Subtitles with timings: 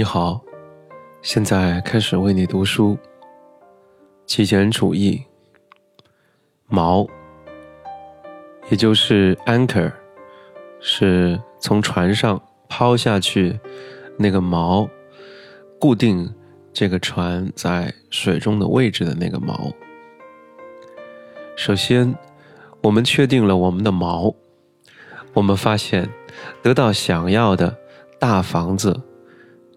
[0.00, 0.40] 你好，
[1.20, 2.96] 现在开始为你读书。
[4.24, 5.22] 极简主义，
[6.70, 7.06] 锚，
[8.70, 9.92] 也就是 anchor，
[10.80, 13.60] 是从船上抛下去
[14.16, 14.88] 那个锚，
[15.78, 16.34] 固定
[16.72, 19.70] 这个船在水中的位置的那个锚。
[21.56, 22.16] 首先，
[22.82, 24.34] 我们确定了我们的锚，
[25.34, 26.08] 我们发现
[26.62, 27.76] 得到想要的
[28.18, 28.98] 大房子。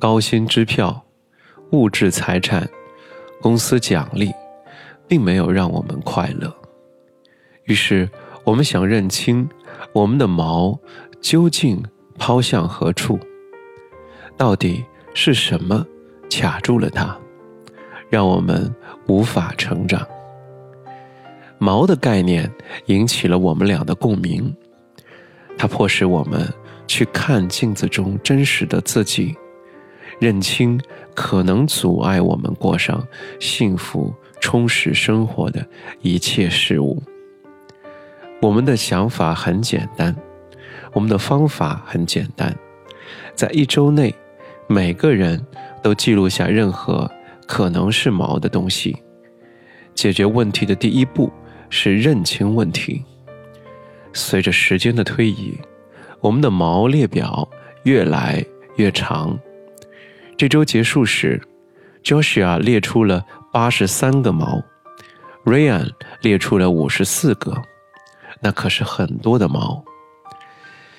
[0.00, 1.04] 高薪支票、
[1.72, 2.68] 物质财产、
[3.42, 4.32] 公司奖励，
[5.08, 6.54] 并没有让我们快乐。
[7.64, 8.08] 于是，
[8.44, 9.48] 我们想认清
[9.92, 10.78] 我们的矛
[11.20, 11.82] 究竟
[12.16, 13.18] 抛向何处，
[14.36, 14.84] 到底
[15.14, 15.84] 是什么
[16.30, 17.18] 卡住了它，
[18.08, 18.72] 让我们
[19.08, 20.06] 无法成长。
[21.58, 22.48] 矛的概念
[22.86, 24.54] 引起了我们俩的共鸣，
[25.58, 26.48] 它迫使我们
[26.86, 29.36] 去看镜子中真实的自己。
[30.18, 30.80] 认清
[31.14, 33.06] 可能阻碍我们过上
[33.38, 35.66] 幸福充实生活的
[36.00, 37.02] 一切事物。
[38.40, 40.14] 我们的想法很简单，
[40.92, 42.54] 我们的方法很简单，
[43.34, 44.14] 在一周内，
[44.68, 45.44] 每个人
[45.82, 47.10] 都记录下任何
[47.46, 48.96] 可能是毛的东西。
[49.94, 51.32] 解决问题的第一步
[51.68, 53.04] 是认清问题。
[54.12, 55.58] 随着时间的推移，
[56.20, 57.48] 我们的毛列表
[57.82, 58.44] 越来
[58.76, 59.38] 越长。
[60.38, 61.42] 这周结束时
[62.04, 64.62] ，Joshua 列出了八十三个毛
[65.44, 65.90] ，Ryan
[66.22, 67.60] 列出了五十四个，
[68.40, 69.82] 那可是很多的毛。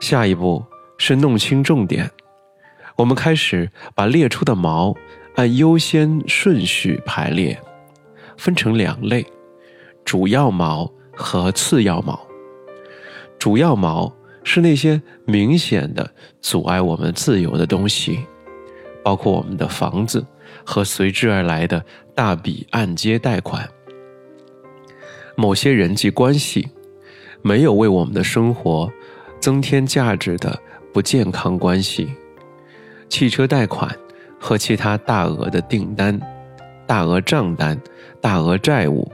[0.00, 0.64] 下一步
[0.98, 2.10] 是弄清重点，
[2.96, 4.96] 我们开始把列出的毛
[5.36, 7.56] 按优先顺序排列，
[8.36, 9.24] 分成两类：
[10.04, 12.20] 主要毛和次要毛。
[13.38, 18.26] 主要毛是那些明显的阻碍我们自由的东西。
[19.02, 20.24] 包括我们的房子
[20.64, 23.68] 和随之而来的大笔按揭贷款，
[25.36, 26.68] 某些人际关系，
[27.42, 28.90] 没有为我们的生活
[29.40, 30.60] 增添价值的
[30.92, 32.10] 不健康关系，
[33.08, 33.96] 汽车贷款
[34.38, 36.20] 和其他大额的订单、
[36.86, 37.80] 大额账单、
[38.20, 39.10] 大额债务，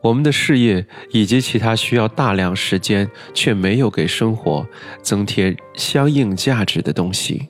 [0.00, 4.66] 我们的事业以及其他需要大量时间却没有给生活
[5.02, 7.48] 增添相应价值的东西。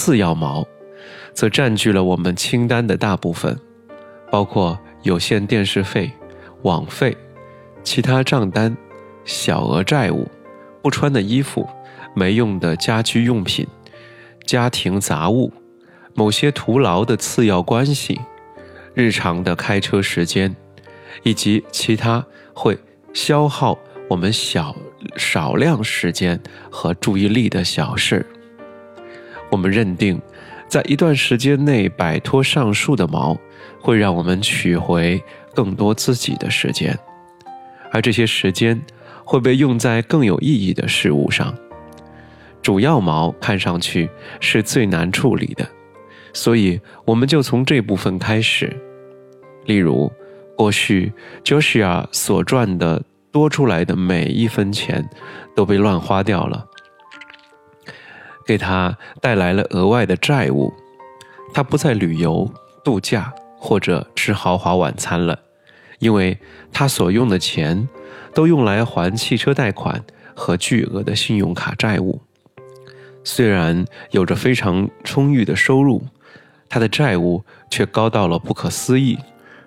[0.00, 0.66] 次要毛，
[1.34, 3.60] 则占据了我们清单的大部分，
[4.30, 6.10] 包括有线电视费、
[6.62, 7.14] 网费、
[7.82, 8.74] 其他账单、
[9.26, 10.26] 小额债务、
[10.80, 11.68] 不穿的衣服、
[12.14, 13.66] 没用的家居用品、
[14.46, 15.52] 家庭杂物、
[16.14, 18.18] 某些徒劳的次要关系、
[18.94, 20.56] 日常的开车时间，
[21.24, 22.24] 以及其他
[22.54, 22.78] 会
[23.12, 23.78] 消耗
[24.08, 24.74] 我们小
[25.18, 26.40] 少量时间
[26.70, 28.24] 和注意力的小事。
[29.50, 30.20] 我们认定，
[30.68, 33.36] 在一段时间内摆脱上述的毛，
[33.80, 35.22] 会让我们取回
[35.54, 36.96] 更多自己的时间，
[37.90, 38.80] 而这些时间
[39.24, 41.54] 会被用在更有意义的事物上。
[42.62, 44.08] 主要毛看上去
[44.38, 45.66] 是最难处理的，
[46.32, 48.76] 所以我们就从这部分开始。
[49.64, 50.12] 例如，
[50.56, 51.12] 过去
[51.42, 53.02] Joshua 所赚的
[53.32, 55.08] 多出来的每一分钱，
[55.56, 56.66] 都被乱花掉了。
[58.50, 60.74] 给他带来了额外的债务，
[61.54, 62.52] 他不再旅游、
[62.82, 65.38] 度假或者吃豪华晚餐了，
[66.00, 66.36] 因为
[66.72, 67.88] 他所用的钱
[68.34, 70.02] 都用来还汽车贷款
[70.34, 72.20] 和巨额的信用卡债务。
[73.22, 76.02] 虽然有着非常充裕的收入，
[76.68, 79.16] 他的债务却高到了不可思议，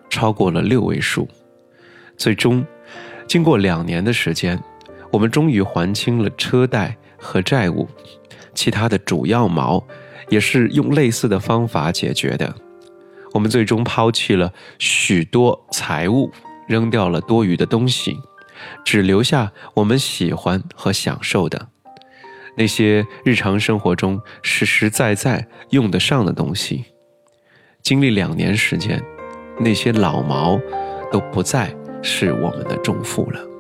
[0.09, 1.25] 超过了六位数。
[2.17, 2.65] 最终，
[3.29, 4.61] 经过两年的时间，
[5.09, 7.87] 我们终于还清了车贷和债务。
[8.53, 9.83] 其他的主要毛，
[10.29, 12.53] 也是用类似的方法解决的。
[13.33, 16.31] 我们最终抛弃了许多财物，
[16.67, 18.15] 扔掉了多余的东西，
[18.85, 21.69] 只留下我们喜欢和享受的
[22.55, 26.85] 那些日常生活中实实在在用得上的东西。
[27.81, 29.03] 经历两年时间，
[29.59, 30.59] 那些老毛
[31.11, 33.52] 都不再是我们的重负了。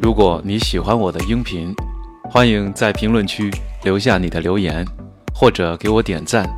[0.00, 1.74] 如果你喜欢我的音频，
[2.30, 3.50] 欢迎在评论区
[3.82, 4.84] 留下你的留言，
[5.34, 6.48] 或者给我点赞。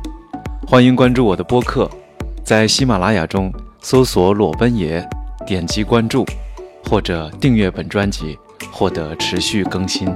[0.67, 1.89] 欢迎关注我的播客，
[2.43, 3.51] 在喜马拉雅中
[3.81, 5.05] 搜索“裸奔爷”，
[5.45, 6.25] 点击关注，
[6.85, 8.37] 或者订阅本专辑，
[8.71, 10.07] 获得持续更新。